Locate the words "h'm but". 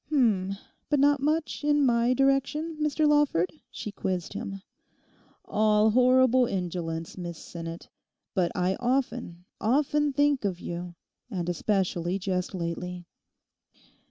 0.09-0.99